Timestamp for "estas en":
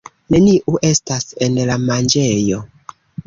0.91-1.61